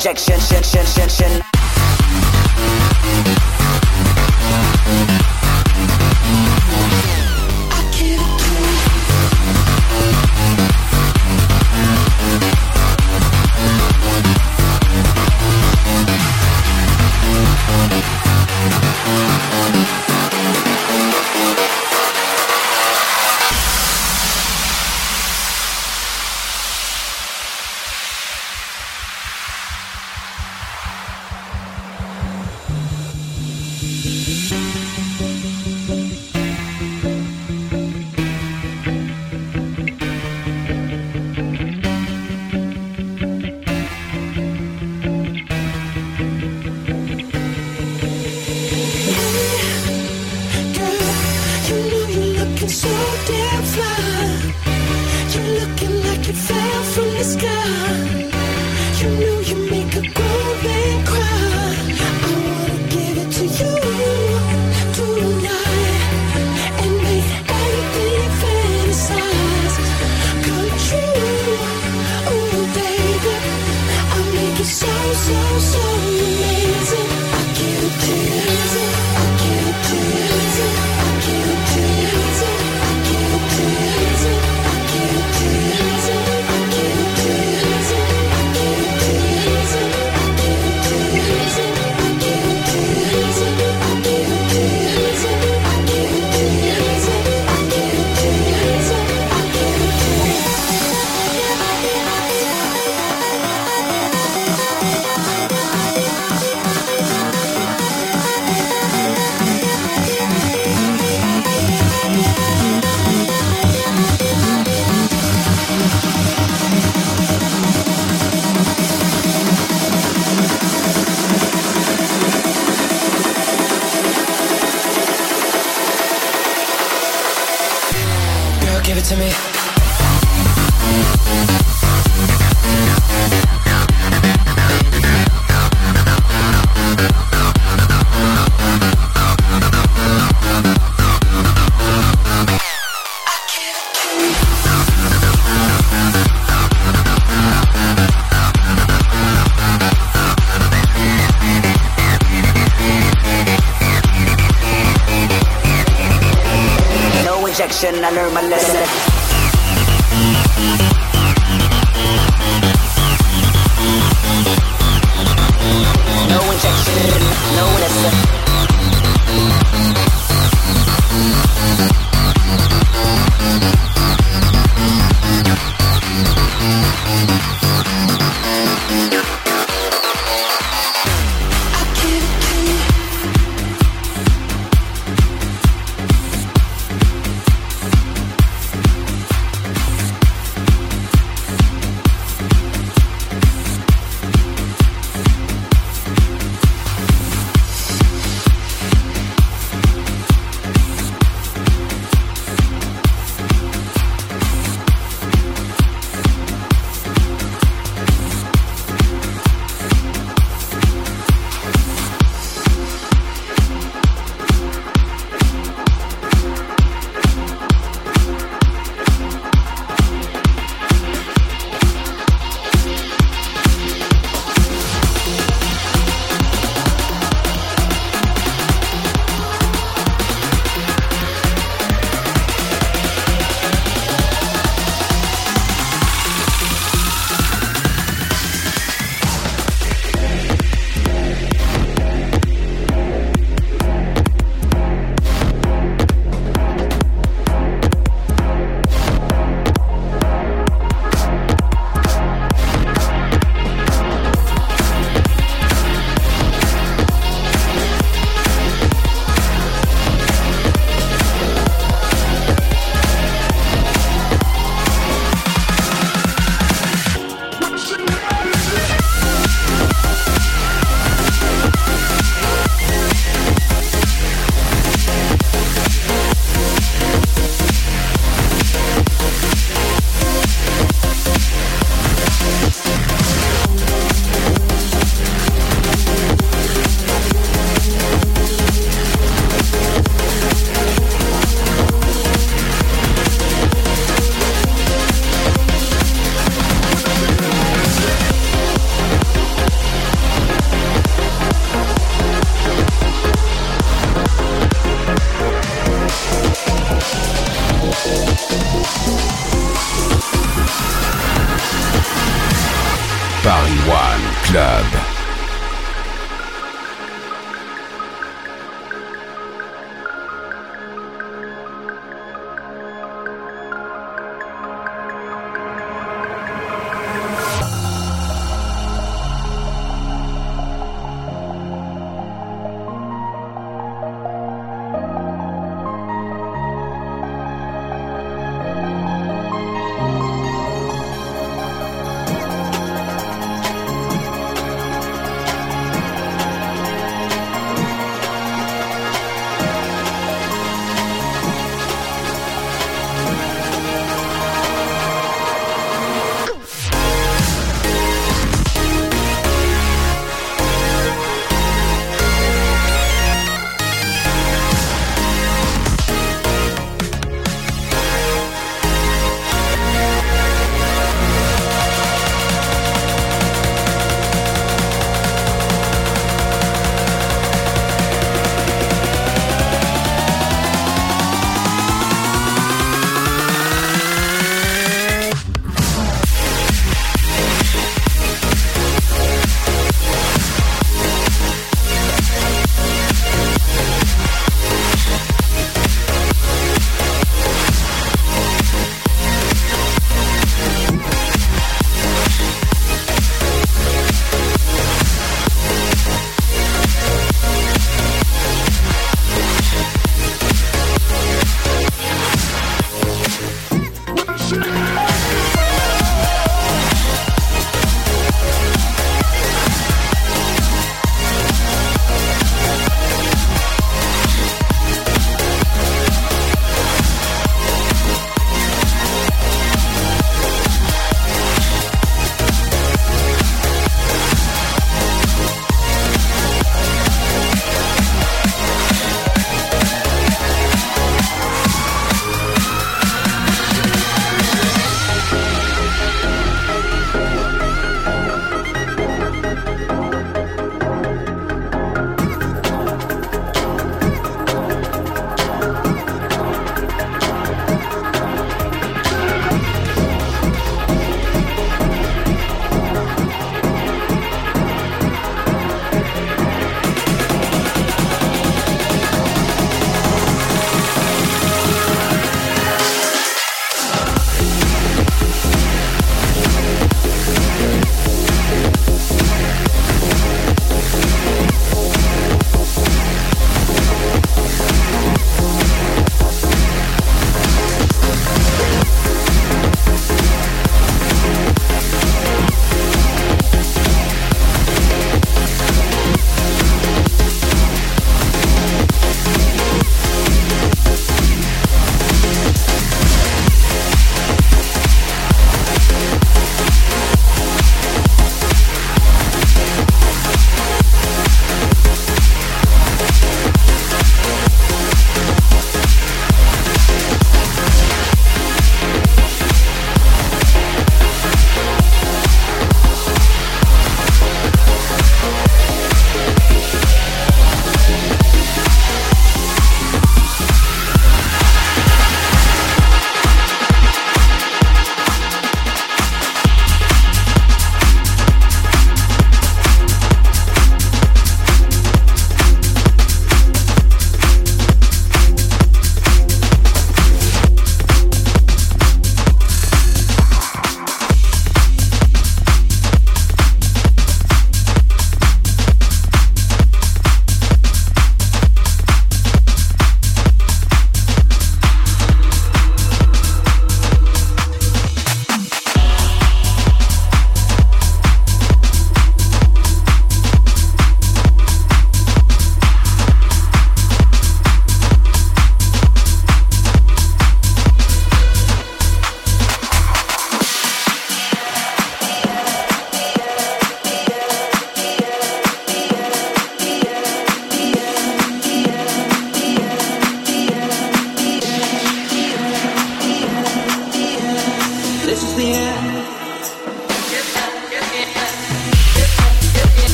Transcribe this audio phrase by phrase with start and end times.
[0.00, 1.57] I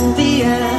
[0.00, 0.77] the end.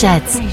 [0.00, 0.47] Day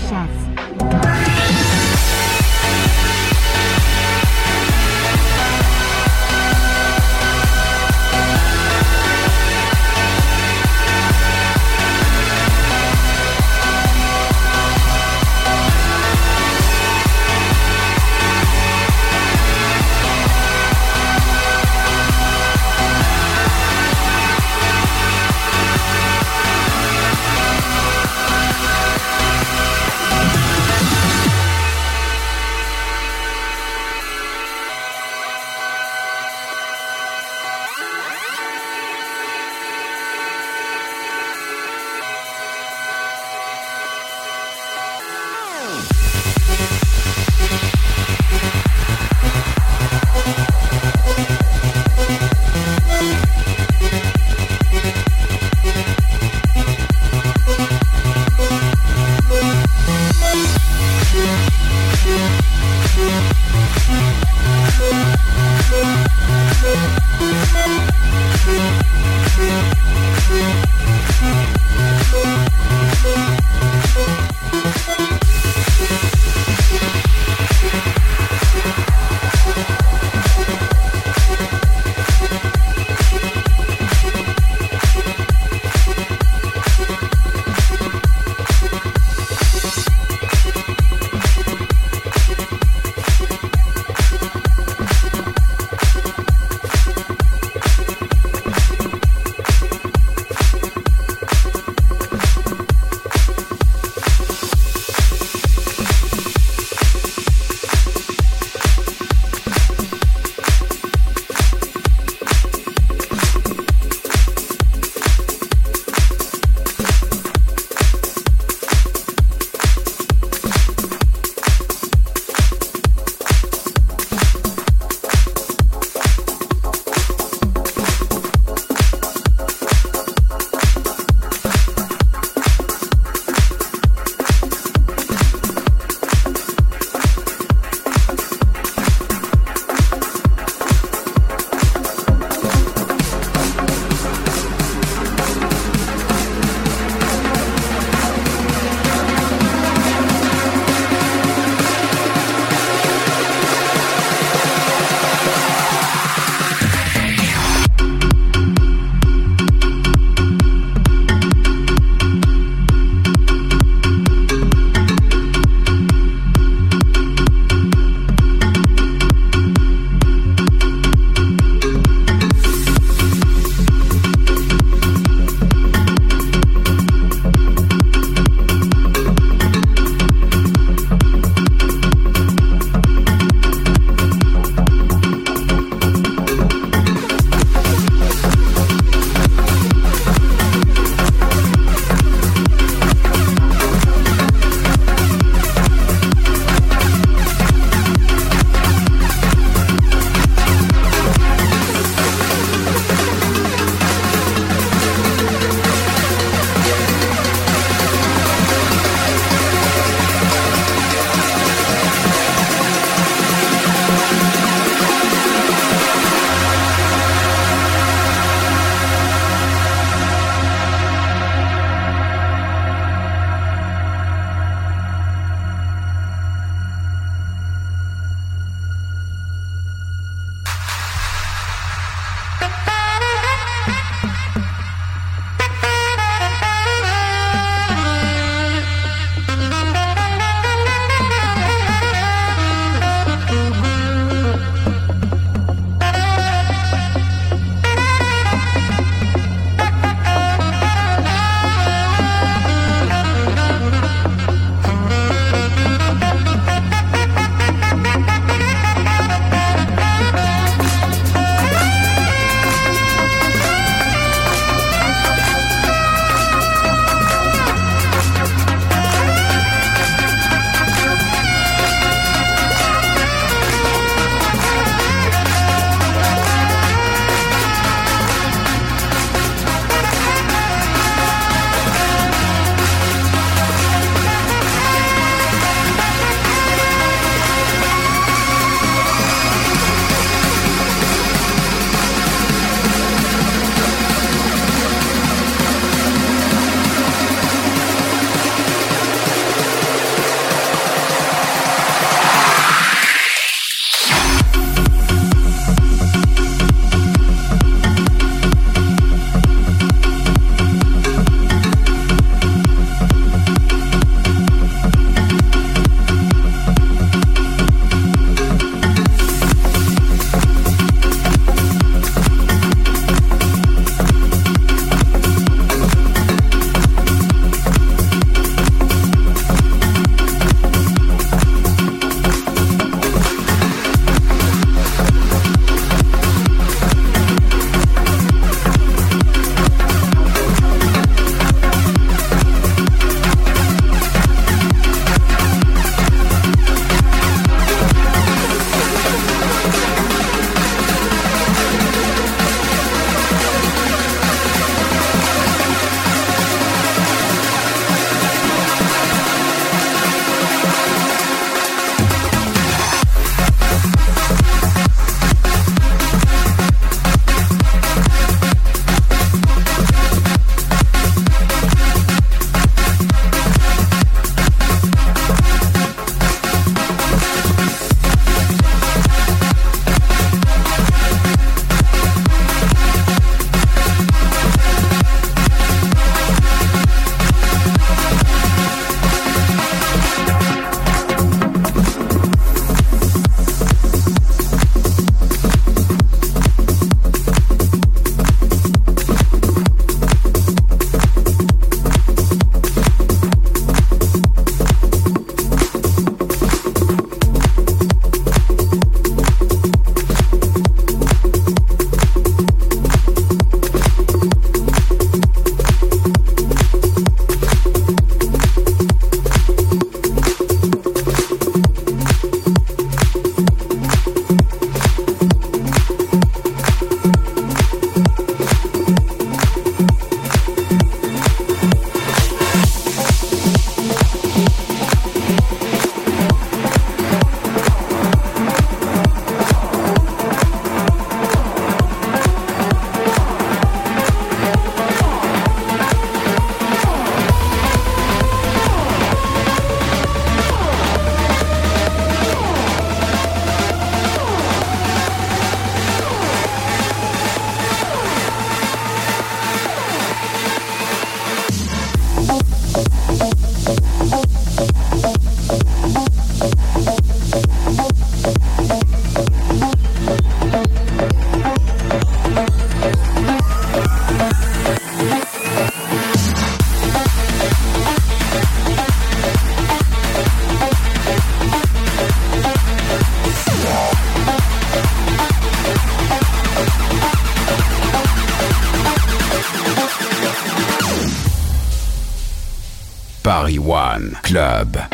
[494.15, 494.64] Club.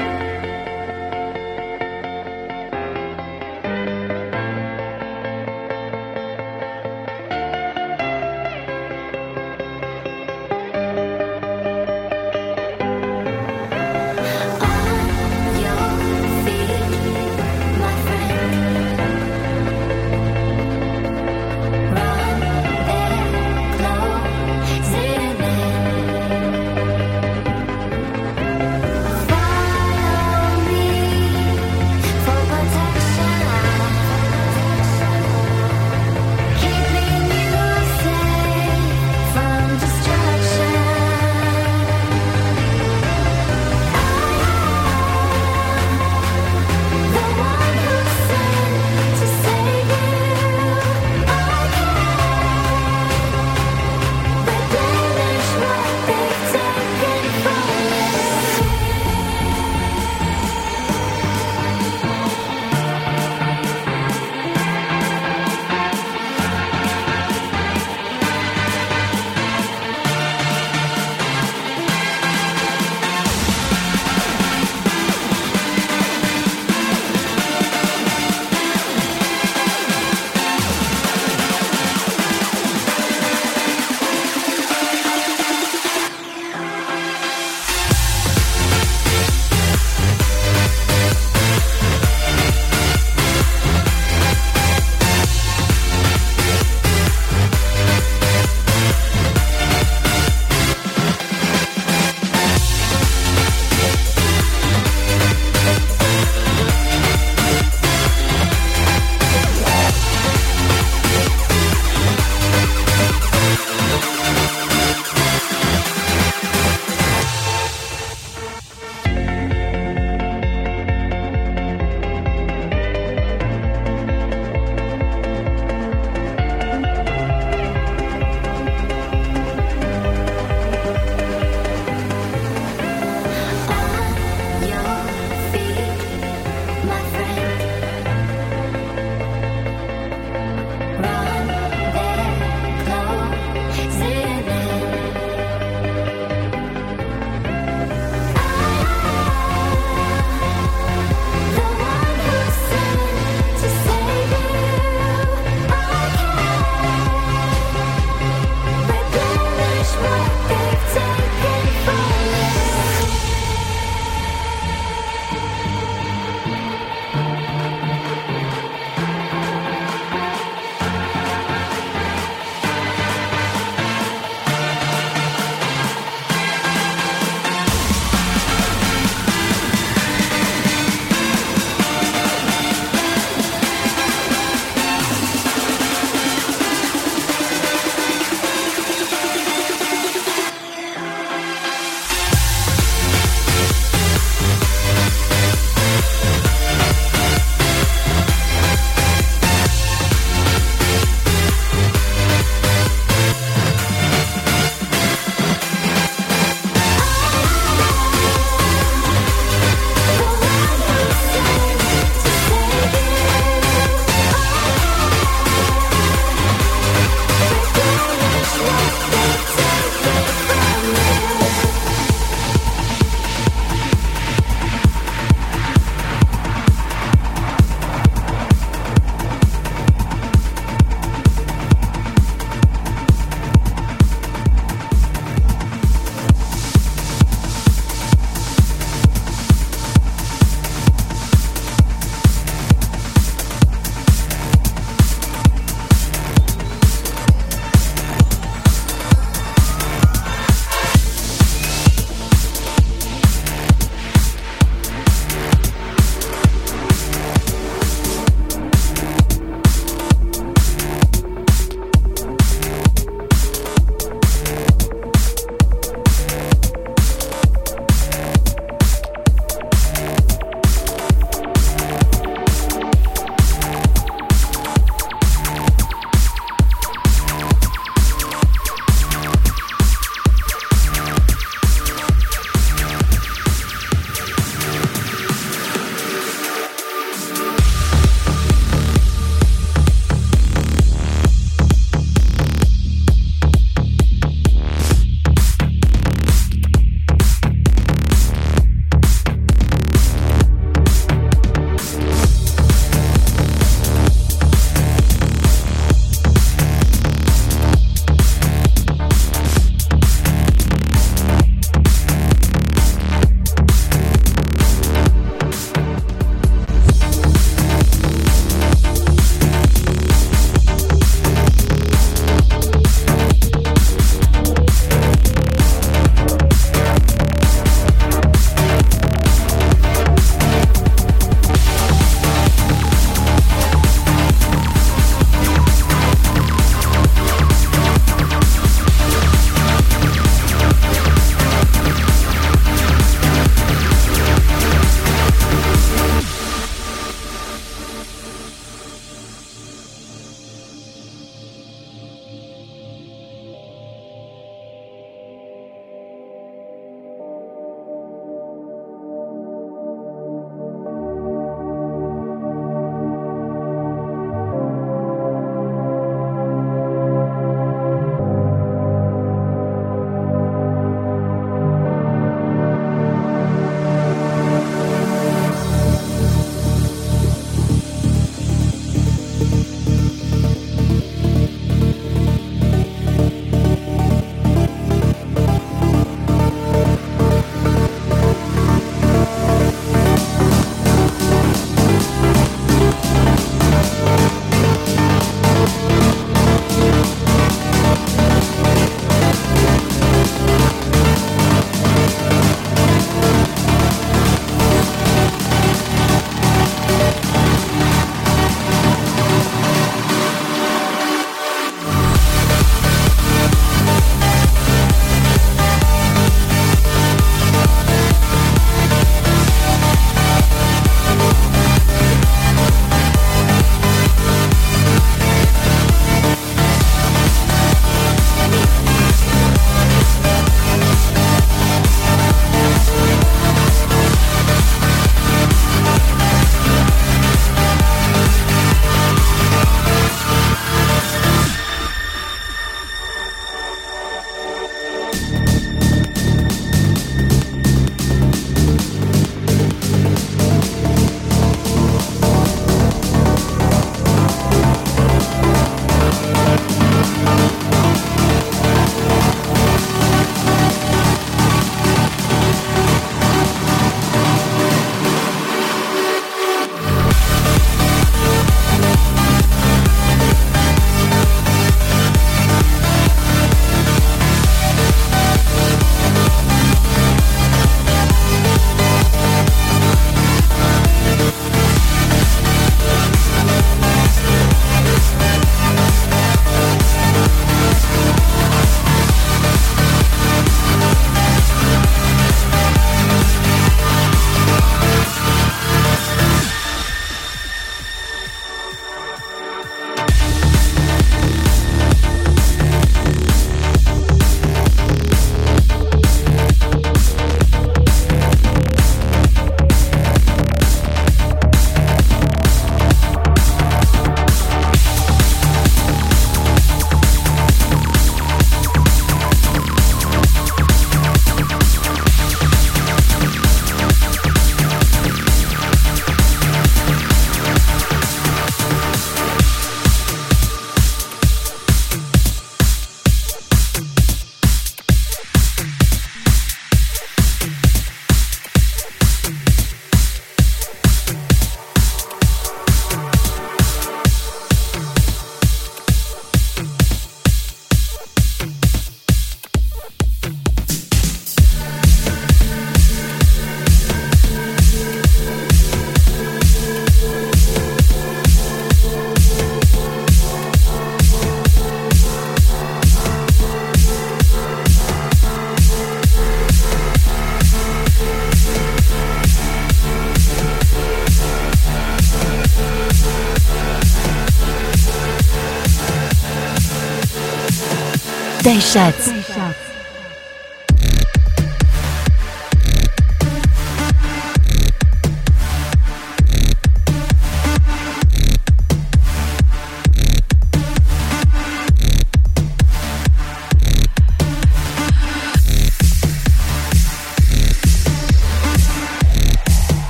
[578.72, 579.21] Schatz.